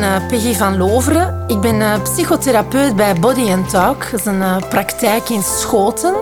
ben 0.00 0.10
uh, 0.10 0.26
Peggy 0.28 0.54
van 0.54 0.76
Loveren. 0.76 1.44
Ik 1.46 1.60
ben 1.60 1.74
uh, 1.74 2.02
psychotherapeut 2.02 2.96
bij 2.96 3.14
Body 3.14 3.54
Talk. 3.70 4.10
Dat 4.10 4.20
is 4.20 4.26
een 4.26 4.40
uh, 4.40 4.56
praktijk 4.68 5.28
in 5.28 5.42
Schoten, 5.42 6.14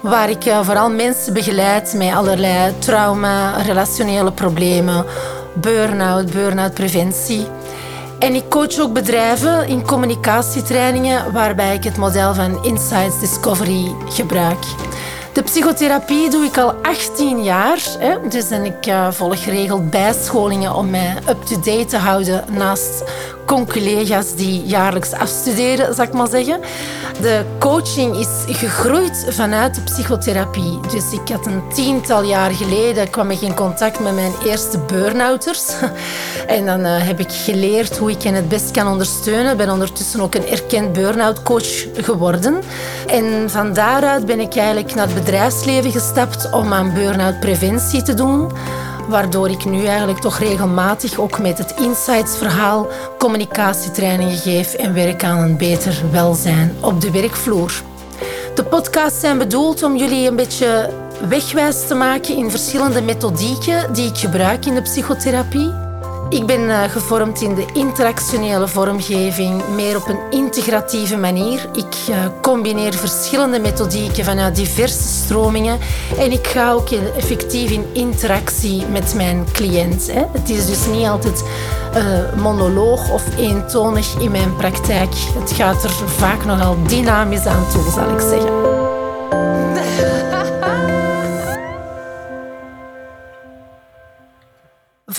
waar 0.00 0.30
ik 0.30 0.42
vooral 0.62 0.90
mensen 0.90 1.32
begeleid 1.32 1.94
met 1.96 2.14
allerlei 2.14 2.78
trauma, 2.78 3.62
relationele 3.62 4.32
problemen, 4.32 5.04
burn-out, 5.54 6.32
burn-out 6.32 6.74
preventie. 6.74 7.46
En 8.18 8.34
ik 8.34 8.48
coach 8.48 8.78
ook 8.78 8.92
bedrijven 8.92 9.66
in 9.68 9.86
communicatietrainingen, 9.86 11.32
waarbij 11.32 11.74
ik 11.74 11.84
het 11.84 11.96
model 11.96 12.34
van 12.34 12.64
Insights 12.64 13.20
Discovery 13.20 13.94
gebruik. 14.08 14.64
De 15.32 15.42
psychotherapie 15.42 16.30
doe 16.30 16.44
ik 16.44 16.58
al 16.58 16.74
18 16.82 17.42
jaar. 17.42 17.78
Hè? 17.98 18.28
Dus 18.28 18.50
en 18.50 18.64
ik 18.64 18.86
uh, 18.86 19.10
volg 19.10 19.44
geregeld 19.44 19.90
bijscholingen 19.90 20.74
om 20.74 20.90
mij 20.90 21.16
up-to-date 21.28 21.84
te 21.84 21.96
houden 21.96 22.44
naast 22.50 23.04
con-collega's 23.46 24.34
die 24.34 24.62
jaarlijks 24.64 25.12
afstuderen, 25.12 25.94
zal 25.94 26.04
ik 26.04 26.12
maar 26.12 26.28
zeggen. 26.28 26.60
De 27.20 27.44
coaching 27.58 28.16
is 28.16 28.56
gegroeid 28.56 29.26
vanuit 29.28 29.74
de 29.74 29.80
psychotherapie. 29.80 30.80
Dus 30.90 31.12
ik 31.12 31.28
had 31.28 31.46
een 31.46 31.62
tiental 31.74 32.22
jaar 32.22 32.50
geleden 32.50 33.10
kwam 33.10 33.30
ik 33.30 33.40
in 33.40 33.54
contact 33.54 34.00
met 34.00 34.14
mijn 34.14 34.32
eerste 34.44 34.78
burn-outers. 34.78 35.62
En 36.46 36.66
dan 36.66 36.80
uh, 36.80 37.06
heb 37.06 37.20
ik 37.20 37.32
geleerd 37.32 37.98
hoe 37.98 38.10
ik 38.10 38.22
hen 38.22 38.34
het 38.34 38.48
best 38.48 38.70
kan 38.70 38.88
ondersteunen. 38.88 39.52
Ik 39.52 39.56
ben 39.56 39.70
ondertussen 39.70 40.20
ook 40.20 40.34
een 40.34 40.48
erkend 40.48 40.92
burn-out 40.92 41.42
coach 41.42 41.86
geworden. 41.94 42.62
En 43.06 43.50
van 43.50 43.72
daaruit 43.72 44.26
ben 44.26 44.40
ik 44.40 44.56
eigenlijk 44.56 44.94
naar 44.94 45.06
het 45.06 45.14
bedrijfsleven 45.14 45.90
gestapt 45.90 46.50
om 46.50 46.72
aan 46.72 46.94
burn-out 46.94 47.40
preventie 47.40 48.02
te 48.02 48.14
doen 48.14 48.50
waardoor 49.08 49.50
ik 49.50 49.64
nu 49.64 49.84
eigenlijk 49.84 50.18
toch 50.18 50.38
regelmatig 50.38 51.18
ook 51.18 51.38
met 51.38 51.58
het 51.58 51.74
Insights-verhaal 51.80 52.88
communicatietrainingen 53.18 54.36
geef 54.36 54.74
en 54.74 54.94
werk 54.94 55.24
aan 55.24 55.38
een 55.38 55.56
beter 55.56 56.02
welzijn 56.10 56.76
op 56.80 57.00
de 57.00 57.10
werkvloer. 57.10 57.82
De 58.54 58.64
podcasts 58.64 59.20
zijn 59.20 59.38
bedoeld 59.38 59.82
om 59.82 59.96
jullie 59.96 60.28
een 60.28 60.36
beetje 60.36 60.90
wegwijs 61.28 61.86
te 61.86 61.94
maken 61.94 62.36
in 62.36 62.50
verschillende 62.50 63.02
methodieken 63.02 63.92
die 63.92 64.08
ik 64.08 64.16
gebruik 64.16 64.66
in 64.66 64.74
de 64.74 64.82
psychotherapie. 64.82 65.81
Ik 66.32 66.46
ben 66.46 66.60
uh, 66.60 66.82
gevormd 66.82 67.40
in 67.40 67.54
de 67.54 67.64
interactionele 67.72 68.68
vormgeving, 68.68 69.62
meer 69.74 69.96
op 69.96 70.08
een 70.08 70.18
integratieve 70.30 71.16
manier. 71.16 71.68
Ik 71.72 71.96
uh, 72.10 72.16
combineer 72.40 72.94
verschillende 72.94 73.60
methodieken 73.60 74.24
vanuit 74.24 74.56
diverse 74.56 75.02
stromingen 75.02 75.78
en 76.18 76.32
ik 76.32 76.46
ga 76.46 76.72
ook 76.72 76.90
effectief 76.90 77.70
in 77.70 77.84
interactie 77.92 78.86
met 78.86 79.14
mijn 79.14 79.44
cliënt. 79.52 80.10
Het 80.32 80.50
is 80.50 80.66
dus 80.66 80.86
niet 80.86 81.06
altijd 81.06 81.44
uh, 81.96 82.42
monoloog 82.42 83.10
of 83.10 83.36
eentonig 83.36 84.20
in 84.20 84.30
mijn 84.30 84.56
praktijk. 84.56 85.14
Het 85.38 85.52
gaat 85.52 85.84
er 85.84 85.92
vaak 86.06 86.44
nogal 86.44 86.76
dynamisch 86.86 87.46
aan 87.46 87.66
toe, 87.72 87.90
zal 87.94 88.10
ik 88.10 88.20
zeggen. 88.20 88.71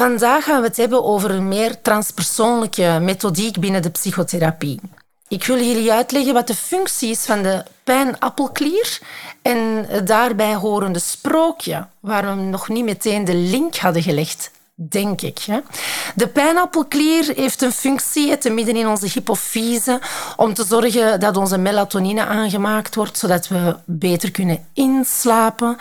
Vandaag 0.03 0.43
gaan 0.43 0.61
we 0.61 0.67
het 0.67 0.77
hebben 0.77 1.03
over 1.03 1.31
een 1.31 1.47
meer 1.47 1.81
transpersoonlijke 1.81 2.99
methodiek 3.01 3.59
binnen 3.59 3.81
de 3.81 3.89
psychotherapie. 3.89 4.79
Ik 5.27 5.43
wil 5.43 5.57
jullie 5.57 5.91
uitleggen 5.91 6.33
wat 6.33 6.47
de 6.47 6.55
functie 6.55 7.09
is 7.09 7.25
van 7.25 7.43
de 7.43 7.63
pijnappelklier 7.83 8.99
en 9.41 9.87
daarbij 10.05 10.55
horende 10.55 10.99
sprookje, 10.99 11.87
waar 11.99 12.35
we 12.35 12.41
nog 12.41 12.69
niet 12.69 12.83
meteen 12.83 13.25
de 13.25 13.35
link 13.35 13.75
hadden 13.75 14.03
gelegd 14.03 14.51
denk 14.75 15.21
ik. 15.21 15.39
De 16.15 16.27
pijnappelklier 16.27 17.31
heeft 17.35 17.61
een 17.61 17.71
functie 17.71 18.37
te 18.37 18.49
midden 18.49 18.75
in 18.75 18.87
onze 18.87 19.07
hypofyse 19.13 20.01
om 20.35 20.53
te 20.53 20.65
zorgen 20.65 21.19
dat 21.19 21.37
onze 21.37 21.57
melatonine 21.57 22.25
aangemaakt 22.25 22.95
wordt, 22.95 23.17
zodat 23.17 23.47
we 23.47 23.75
beter 23.85 24.31
kunnen 24.31 24.65
inslapen. 24.73 25.77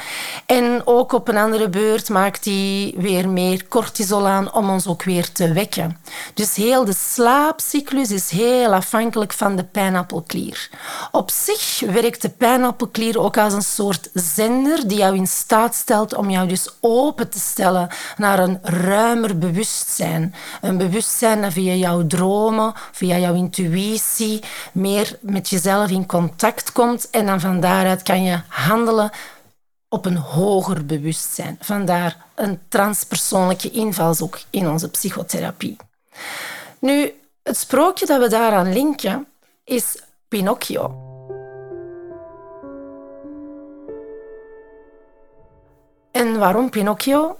En 0.46 0.82
ook 0.84 1.12
op 1.12 1.28
een 1.28 1.36
andere 1.36 1.68
beurt 1.68 2.08
maakt 2.08 2.44
die 2.44 2.94
weer 2.96 3.28
meer 3.28 3.68
cortisol 3.68 4.26
aan 4.26 4.52
om 4.52 4.70
ons 4.70 4.86
ook 4.86 5.02
weer 5.02 5.32
te 5.32 5.52
wekken. 5.52 5.98
Dus 6.34 6.54
heel 6.54 6.84
de 6.84 6.94
slaapcyclus 6.94 8.10
is 8.10 8.30
heel 8.30 8.74
afhankelijk 8.74 9.32
van 9.32 9.56
de 9.56 9.64
pijnappelklier. 9.64 10.70
Op 11.10 11.30
zich 11.30 11.80
werkt 11.80 12.22
de 12.22 12.28
pijnappelklier 12.28 13.20
ook 13.20 13.38
als 13.38 13.52
een 13.52 13.62
soort 13.62 14.10
zender 14.14 14.88
die 14.88 14.98
jou 14.98 15.16
in 15.16 15.26
staat 15.26 15.74
stelt 15.74 16.14
om 16.14 16.30
jou 16.30 16.48
dus 16.48 16.68
open 16.80 17.28
te 17.28 17.38
stellen 17.38 17.88
naar 18.16 18.38
een 18.38 18.60
ruimer 18.84 19.38
bewustzijn. 19.38 20.34
Een 20.60 20.76
bewustzijn 20.76 21.42
dat 21.42 21.52
via 21.52 21.74
jouw 21.74 22.06
dromen, 22.06 22.72
via 22.92 23.18
jouw 23.18 23.34
intuïtie, 23.34 24.42
meer 24.72 25.18
met 25.20 25.48
jezelf 25.48 25.90
in 25.90 26.06
contact 26.06 26.72
komt. 26.72 27.10
En 27.10 27.26
dan 27.26 27.40
van 27.40 27.60
daaruit 27.60 28.02
kan 28.02 28.22
je 28.22 28.40
handelen 28.48 29.10
op 29.88 30.06
een 30.06 30.16
hoger 30.16 30.86
bewustzijn. 30.86 31.56
Vandaar 31.60 32.16
een 32.34 32.60
transpersoonlijke 32.68 33.70
invalshoek 33.70 34.40
in 34.50 34.68
onze 34.68 34.90
psychotherapie. 34.90 35.76
Nu, 36.78 37.14
het 37.42 37.56
sprookje 37.56 38.06
dat 38.06 38.20
we 38.20 38.28
daaraan 38.28 38.72
linken 38.72 39.26
is 39.64 40.02
Pinocchio. 40.28 41.10
En 46.10 46.38
waarom 46.38 46.70
Pinocchio? 46.70 47.36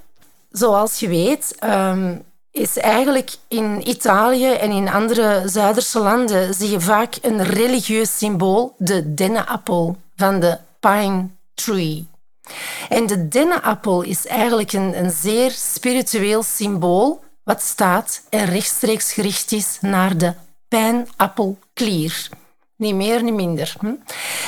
Zoals 0.52 1.00
je 1.00 1.08
weet, 1.08 1.54
ehm, 1.58 2.16
is 2.50 2.76
eigenlijk 2.76 3.30
in 3.48 3.88
Italië 3.88 4.52
en 4.52 4.70
in 4.70 4.88
andere 4.88 5.42
Zuiderse 5.46 5.98
landen 5.98 6.54
zie 6.54 6.70
je 6.70 6.80
vaak 6.80 7.14
een 7.22 7.44
religieus 7.44 8.18
symbool, 8.18 8.74
de 8.78 9.14
dennenappel 9.14 9.96
van 10.16 10.40
de 10.40 10.58
pine 10.80 11.28
tree. 11.54 12.06
En 12.88 13.06
de 13.06 13.28
dennenappel 13.28 14.02
is 14.02 14.26
eigenlijk 14.26 14.72
een, 14.72 14.98
een 14.98 15.10
zeer 15.10 15.50
spiritueel 15.50 16.42
symbool 16.42 17.22
wat 17.44 17.62
staat 17.62 18.22
en 18.28 18.44
rechtstreeks 18.44 19.12
gericht 19.12 19.52
is 19.52 19.78
naar 19.80 20.16
de 20.16 20.34
pijnappelklier. 20.68 22.28
Niet 22.76 22.94
meer, 22.94 23.22
niet 23.22 23.34
minder. 23.34 23.74
Hm? 23.80 23.94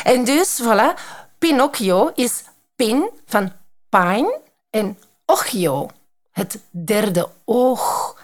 En 0.04 0.24
dus, 0.24 0.62
voilà, 0.62 1.00
Pinocchio 1.38 2.10
is 2.14 2.42
pin 2.76 3.10
van 3.26 3.52
pine 3.88 4.40
en 4.70 4.98
ochio, 5.26 5.88
het 6.30 6.58
derde 6.70 7.28
oog. 7.44 8.16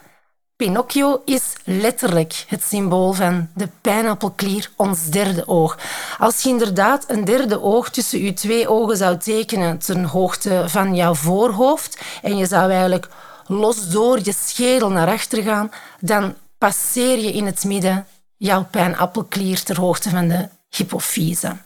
Pinocchio 0.56 1.22
is 1.24 1.42
letterlijk 1.64 2.44
het 2.46 2.62
symbool 2.62 3.12
van 3.12 3.48
de 3.54 3.68
pijnappelklier, 3.80 4.70
ons 4.76 5.04
derde 5.04 5.48
oog. 5.48 5.78
Als 6.18 6.42
je 6.42 6.48
inderdaad 6.48 7.04
een 7.10 7.24
derde 7.24 7.62
oog 7.62 7.90
tussen 7.90 8.22
je 8.22 8.32
twee 8.32 8.68
ogen 8.68 8.96
zou 8.96 9.16
tekenen 9.16 9.78
ten 9.78 10.04
hoogte 10.04 10.64
van 10.66 10.94
jouw 10.94 11.14
voorhoofd 11.14 12.00
en 12.22 12.36
je 12.36 12.46
zou 12.46 12.70
eigenlijk 12.70 13.08
los 13.46 13.88
door 13.88 14.18
je 14.22 14.32
schedel 14.32 14.90
naar 14.90 15.08
achter 15.08 15.42
gaan, 15.42 15.70
dan 16.00 16.34
passeer 16.58 17.18
je 17.18 17.32
in 17.32 17.46
het 17.46 17.64
midden 17.64 18.06
jouw 18.36 18.66
pijnappelklier 18.70 19.62
ter 19.62 19.80
hoogte 19.80 20.10
van 20.10 20.28
de 20.28 20.48
hypofyse. 20.70 21.56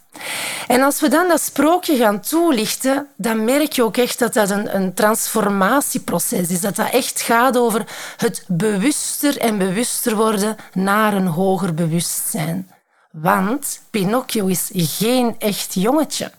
En 0.66 0.82
als 0.82 1.00
we 1.00 1.08
dan 1.08 1.28
dat 1.28 1.40
sprookje 1.40 1.96
gaan 1.96 2.20
toelichten, 2.20 3.08
dan 3.16 3.44
merk 3.44 3.72
je 3.72 3.82
ook 3.82 3.96
echt 3.96 4.18
dat 4.18 4.32
dat 4.32 4.50
een, 4.50 4.74
een 4.76 4.94
transformatieproces 4.94 6.48
is. 6.48 6.60
Dat 6.60 6.76
dat 6.76 6.90
echt 6.90 7.20
gaat 7.20 7.56
over 7.56 7.86
het 8.16 8.44
bewuster 8.48 9.38
en 9.38 9.58
bewuster 9.58 10.16
worden 10.16 10.56
naar 10.72 11.14
een 11.14 11.26
hoger 11.26 11.74
bewustzijn. 11.74 12.70
Want 13.12 13.80
Pinocchio 13.90 14.46
is 14.46 14.70
geen 14.74 15.34
echt 15.38 15.74
jongetje. 15.74 16.32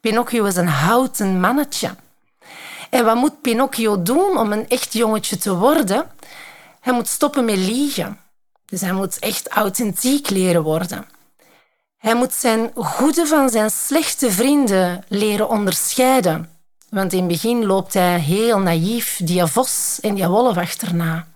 Pinocchio 0.00 0.44
is 0.44 0.56
een 0.56 0.68
houten 0.68 1.40
mannetje. 1.40 1.94
En 2.90 3.04
wat 3.04 3.16
moet 3.16 3.40
Pinocchio 3.40 4.02
doen 4.02 4.38
om 4.38 4.52
een 4.52 4.68
echt 4.68 4.92
jongetje 4.92 5.36
te 5.36 5.54
worden? 5.56 6.10
Hij 6.80 6.92
moet 6.92 7.08
stoppen 7.08 7.44
met 7.44 7.56
liegen. 7.56 8.18
Dus 8.66 8.80
hij 8.80 8.92
moet 8.92 9.18
echt 9.18 9.48
authentiek 9.48 10.30
leren 10.30 10.62
worden. 10.62 11.06
Hij 12.04 12.14
moet 12.14 12.34
zijn 12.34 12.70
goede 12.74 13.26
van 13.26 13.48
zijn 13.48 13.70
slechte 13.70 14.30
vrienden 14.30 15.04
leren 15.08 15.48
onderscheiden. 15.48 16.50
Want 16.88 17.12
in 17.12 17.18
het 17.18 17.28
begin 17.28 17.66
loopt 17.66 17.94
hij 17.94 18.18
heel 18.18 18.58
naïef 18.58 19.20
die 19.22 19.46
vos 19.46 19.98
en 20.00 20.14
die 20.14 20.26
wolf 20.26 20.56
achterna. 20.56 21.26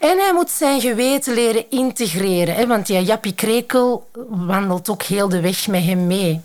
En 0.00 0.18
hij 0.18 0.32
moet 0.34 0.50
zijn 0.50 0.80
geweten 0.80 1.34
leren 1.34 1.70
integreren, 1.70 2.68
want 2.68 2.86
die 2.86 3.02
Jappie 3.02 3.34
Krekel 3.34 4.10
wandelt 4.28 4.88
ook 4.88 5.02
heel 5.02 5.28
de 5.28 5.40
weg 5.40 5.68
met 5.68 5.84
hem 5.84 6.06
mee. 6.06 6.40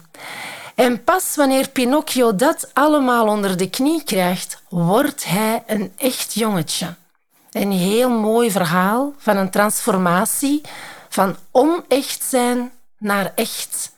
En 0.75 1.03
pas 1.03 1.35
wanneer 1.35 1.69
Pinocchio 1.69 2.35
dat 2.35 2.69
allemaal 2.73 3.27
onder 3.27 3.57
de 3.57 3.69
knie 3.69 4.03
krijgt, 4.03 4.61
wordt 4.69 5.25
hij 5.25 5.63
een 5.67 5.93
echt 5.97 6.33
jongetje. 6.33 6.93
Een 7.51 7.71
heel 7.71 8.09
mooi 8.09 8.51
verhaal 8.51 9.13
van 9.17 9.37
een 9.37 9.49
transformatie 9.49 10.61
van 11.09 11.35
onecht 11.51 12.23
zijn 12.23 12.71
naar 13.05 13.31
echt. 13.35 13.93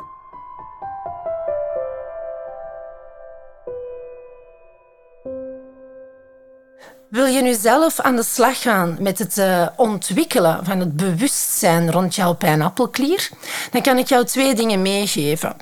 Wil 7.09 7.25
je 7.25 7.41
nu 7.41 7.53
zelf 7.53 7.99
aan 7.99 8.15
de 8.15 8.23
slag 8.23 8.61
gaan 8.61 8.97
met 8.99 9.19
het 9.19 9.37
uh, 9.37 9.67
ontwikkelen 9.75 10.65
van 10.65 10.79
het 10.79 10.95
bewustzijn 10.95 11.91
rond 11.91 12.15
jouw 12.15 12.33
pijnappelklier, 12.33 13.29
dan 13.71 13.81
kan 13.81 13.97
ik 13.97 14.07
jou 14.07 14.25
twee 14.25 14.55
dingen 14.55 14.81
meegeven. 14.81 15.55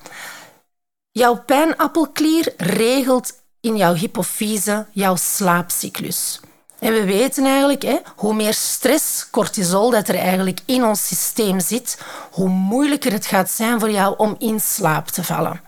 Jouw 1.11 1.43
pijnappelklier 1.43 2.53
regelt 2.57 3.33
in 3.61 3.77
jouw 3.77 3.93
hypofyse 3.93 4.85
jouw 4.91 5.15
slaapcyclus. 5.15 6.39
En 6.79 6.93
we 6.93 7.05
weten 7.05 7.45
eigenlijk, 7.45 7.81
hè, 7.81 7.97
hoe 8.15 8.33
meer 8.33 8.53
stress, 8.53 9.29
cortisol 9.29 9.89
dat 9.89 10.07
er 10.07 10.15
eigenlijk 10.15 10.59
in 10.65 10.83
ons 10.83 11.07
systeem 11.07 11.59
zit, 11.59 12.01
hoe 12.31 12.49
moeilijker 12.49 13.11
het 13.11 13.25
gaat 13.25 13.49
zijn 13.49 13.79
voor 13.79 13.91
jou 13.91 14.13
om 14.17 14.35
in 14.39 14.59
slaap 14.59 15.07
te 15.07 15.23
vallen. 15.23 15.61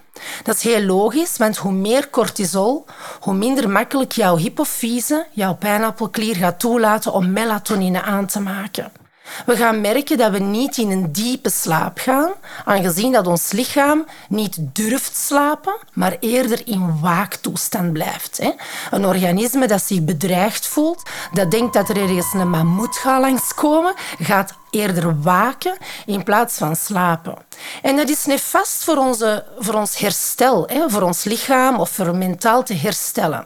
Dat 0.44 0.56
is 0.56 0.64
heel 0.64 0.82
logisch, 0.82 1.38
want 1.38 1.58
hoe 1.58 1.72
meer 1.72 2.10
cortisol, 2.10 2.86
hoe 3.20 3.34
minder 3.34 3.70
makkelijk 3.70 4.12
jouw 4.12 4.38
hypofyse, 4.38 5.26
jouw 5.32 5.56
pijnappelklier, 5.56 6.36
gaat 6.36 6.60
toelaten 6.60 7.14
om 7.14 7.32
melatonine 7.32 8.02
aan 8.02 8.26
te 8.26 8.40
maken. 8.40 8.92
We 9.46 9.56
gaan 9.56 9.82
merken 9.82 10.18
dat 10.18 10.32
we 10.32 10.40
niet 10.40 10.78
in 10.78 10.92
een 10.92 11.12
diepe 11.12 11.50
slaap 11.50 12.00
gaan, 12.00 12.32
aangezien 12.66 13.12
dat 13.12 13.28
ons 13.28 13.52
lichaam 13.52 14.06
niet 14.30 14.58
durft 14.60 15.16
slapen, 15.16 15.76
maar 15.94 16.18
eerder 16.20 16.62
in 16.68 17.00
waaktoestand 17.00 17.94
blijft. 17.94 18.40
Een 18.92 19.06
organisme 19.06 19.68
dat 19.68 19.84
zich 19.84 20.04
bedreigd 20.04 20.68
voelt, 20.68 21.10
dat 21.34 21.52
denkt 21.52 21.74
dat 21.74 21.90
er 21.90 21.98
ergens 21.98 22.34
een 22.34 22.50
mammoet 22.50 22.98
gaat 22.98 23.22
langskomen, 23.22 23.94
gaat 24.20 24.54
eerder 24.78 25.22
waken 25.22 25.78
in 26.06 26.24
plaats 26.24 26.58
van 26.58 26.76
slapen. 26.76 27.36
En 27.82 27.96
dat 27.96 28.10
is 28.10 28.26
nefast 28.26 28.84
voor, 28.84 28.98
onze, 28.98 29.46
voor 29.58 29.74
ons 29.74 29.98
herstel, 29.98 30.68
hè, 30.68 30.90
voor 30.90 31.02
ons 31.02 31.24
lichaam 31.24 31.80
of 31.80 31.90
voor 31.90 32.16
mentaal 32.16 32.64
te 32.64 32.74
herstellen. 32.74 33.46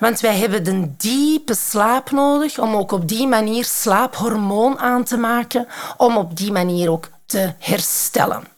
Want 0.00 0.20
wij 0.20 0.36
hebben 0.36 0.66
een 0.66 0.94
diepe 0.98 1.54
slaap 1.54 2.10
nodig 2.10 2.58
om 2.58 2.74
ook 2.74 2.92
op 2.92 3.08
die 3.08 3.26
manier 3.26 3.64
slaaphormoon 3.64 4.78
aan 4.78 5.04
te 5.04 5.16
maken, 5.16 5.66
om 5.96 6.16
op 6.16 6.36
die 6.36 6.52
manier 6.52 6.90
ook 6.90 7.08
te 7.26 7.52
herstellen. 7.58 8.50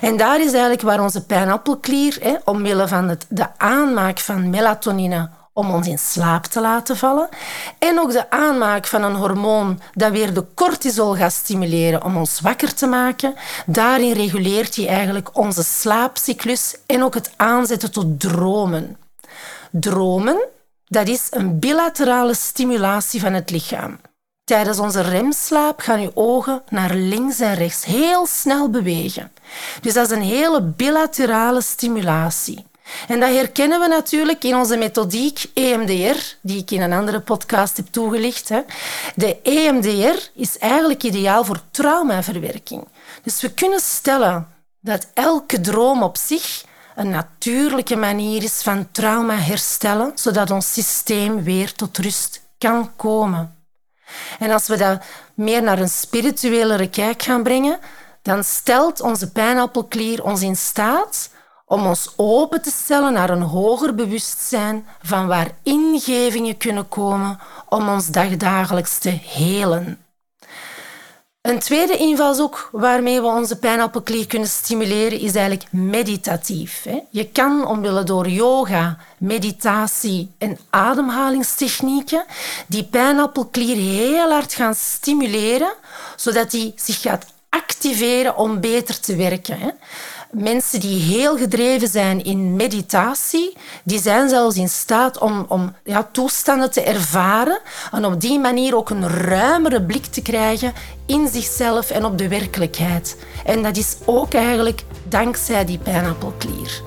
En 0.00 0.16
daar 0.16 0.40
is 0.40 0.50
eigenlijk 0.52 0.82
waar 0.82 1.00
onze 1.00 1.24
pijnappelklier, 1.24 2.18
hè, 2.20 2.34
omwille 2.44 2.88
van 2.88 3.08
het, 3.08 3.26
de 3.28 3.46
aanmaak 3.56 4.18
van 4.18 4.50
melatonine 4.50 5.30
om 5.60 5.74
ons 5.74 5.86
in 5.86 5.98
slaap 5.98 6.44
te 6.44 6.60
laten 6.60 6.96
vallen. 6.96 7.28
En 7.78 8.00
ook 8.00 8.12
de 8.12 8.30
aanmaak 8.30 8.86
van 8.86 9.02
een 9.02 9.14
hormoon 9.14 9.80
dat 9.92 10.12
weer 10.12 10.34
de 10.34 10.44
cortisol 10.54 11.14
gaat 11.14 11.32
stimuleren 11.32 12.04
om 12.04 12.16
ons 12.16 12.40
wakker 12.40 12.74
te 12.74 12.86
maken. 12.86 13.34
Daarin 13.66 14.12
reguleert 14.12 14.76
hij 14.76 14.86
eigenlijk 14.86 15.36
onze 15.36 15.64
slaapcyclus 15.64 16.76
en 16.86 17.02
ook 17.02 17.14
het 17.14 17.30
aanzetten 17.36 17.92
tot 17.92 18.20
dromen. 18.20 18.96
Dromen, 19.70 20.38
dat 20.86 21.08
is 21.08 21.26
een 21.30 21.58
bilaterale 21.58 22.34
stimulatie 22.34 23.20
van 23.20 23.32
het 23.32 23.50
lichaam. 23.50 23.98
Tijdens 24.44 24.78
onze 24.78 25.00
remslaap 25.00 25.80
gaan 25.80 26.00
uw 26.00 26.10
ogen 26.14 26.62
naar 26.68 26.94
links 26.94 27.40
en 27.40 27.54
rechts 27.54 27.84
heel 27.84 28.26
snel 28.26 28.70
bewegen. 28.70 29.32
Dus 29.80 29.94
dat 29.94 30.10
is 30.10 30.16
een 30.16 30.22
hele 30.22 30.62
bilaterale 30.62 31.62
stimulatie. 31.62 32.66
En 33.08 33.20
dat 33.20 33.34
herkennen 33.34 33.80
we 33.80 33.88
natuurlijk 33.88 34.44
in 34.44 34.56
onze 34.56 34.76
methodiek 34.76 35.44
EMDR, 35.54 36.18
die 36.40 36.58
ik 36.58 36.70
in 36.70 36.80
een 36.80 36.92
andere 36.92 37.20
podcast 37.20 37.76
heb 37.76 37.86
toegelicht. 37.90 38.50
De 39.14 39.40
EMDR 39.42 40.30
is 40.34 40.58
eigenlijk 40.58 41.02
ideaal 41.02 41.44
voor 41.44 41.60
traumaverwerking. 41.70 42.88
Dus 43.22 43.40
we 43.40 43.52
kunnen 43.52 43.80
stellen 43.80 44.48
dat 44.80 45.06
elke 45.14 45.60
droom 45.60 46.02
op 46.02 46.16
zich 46.16 46.64
een 46.94 47.10
natuurlijke 47.10 47.96
manier 47.96 48.42
is 48.42 48.62
van 48.62 48.88
trauma 48.90 49.36
herstellen, 49.36 50.12
zodat 50.14 50.50
ons 50.50 50.72
systeem 50.72 51.42
weer 51.42 51.72
tot 51.72 51.98
rust 51.98 52.42
kan 52.58 52.96
komen. 52.96 53.54
En 54.38 54.50
als 54.50 54.66
we 54.66 54.76
dat 54.76 55.02
meer 55.34 55.62
naar 55.62 55.78
een 55.78 55.88
spirituelere 55.88 56.88
kijk 56.88 57.22
gaan 57.22 57.42
brengen, 57.42 57.78
dan 58.22 58.44
stelt 58.44 59.00
onze 59.00 59.30
pijnappelklier 59.30 60.24
ons 60.24 60.42
in 60.42 60.56
staat 60.56 61.30
om 61.70 61.86
ons 61.86 62.12
open 62.16 62.62
te 62.62 62.70
stellen 62.70 63.12
naar 63.12 63.30
een 63.30 63.42
hoger 63.42 63.94
bewustzijn 63.94 64.86
van 65.02 65.26
waar 65.26 65.50
ingevingen 65.62 66.56
kunnen 66.56 66.88
komen 66.88 67.38
om 67.68 67.88
ons 67.88 68.06
dagdagelijks 68.06 68.98
te 68.98 69.10
helen. 69.10 70.04
Een 71.40 71.58
tweede 71.58 71.96
invalshoek 71.96 72.68
waarmee 72.72 73.20
we 73.20 73.26
onze 73.26 73.58
pijnappelklier 73.58 74.26
kunnen 74.26 74.48
stimuleren 74.48 75.20
is 75.20 75.34
eigenlijk 75.34 75.72
meditatief. 75.72 76.86
Je 77.10 77.26
kan 77.28 77.66
omwille 77.66 78.02
door 78.02 78.28
yoga, 78.28 78.98
meditatie 79.18 80.30
en 80.38 80.58
ademhalingstechnieken 80.70 82.24
die 82.66 82.84
pijnappelklier 82.84 83.76
heel 83.76 84.30
hard 84.30 84.52
gaan 84.52 84.74
stimuleren, 84.74 85.72
zodat 86.16 86.50
die 86.50 86.72
zich 86.76 87.00
gaat 87.00 87.26
activeren 87.50 88.36
om 88.36 88.60
beter 88.60 89.00
te 89.00 89.16
werken 89.16 89.78
mensen 90.30 90.80
die 90.80 91.00
heel 91.00 91.36
gedreven 91.36 91.88
zijn 91.88 92.24
in 92.24 92.56
meditatie, 92.56 93.56
die 93.84 94.00
zijn 94.00 94.28
zelfs 94.28 94.56
in 94.56 94.68
staat 94.68 95.18
om, 95.18 95.44
om 95.48 95.74
ja, 95.84 96.08
toestanden 96.12 96.70
te 96.70 96.82
ervaren 96.82 97.58
en 97.92 98.04
op 98.04 98.20
die 98.20 98.38
manier 98.38 98.76
ook 98.76 98.90
een 98.90 99.08
ruimere 99.08 99.82
blik 99.82 100.06
te 100.06 100.22
krijgen 100.22 100.72
in 101.06 101.28
zichzelf 101.28 101.90
en 101.90 102.04
op 102.04 102.18
de 102.18 102.28
werkelijkheid. 102.28 103.16
En 103.44 103.62
dat 103.62 103.76
is 103.76 103.96
ook 104.04 104.34
eigenlijk 104.34 104.84
dankzij 105.08 105.64
die 105.64 105.78
pijnappelklier. 105.78 106.82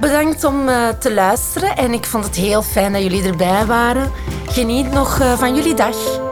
Bedankt 0.00 0.44
om 0.44 0.68
uh, 0.68 0.88
te 0.88 1.14
luisteren 1.14 1.76
en 1.76 1.92
ik 1.92 2.04
vond 2.04 2.24
het 2.24 2.36
heel 2.36 2.62
fijn 2.62 2.92
dat 2.92 3.02
jullie 3.02 3.24
erbij 3.24 3.66
waren. 3.66 4.12
Geniet 4.46 4.90
nog 4.92 5.20
uh, 5.20 5.38
van 5.38 5.54
jullie 5.54 5.74
dag. 5.74 6.29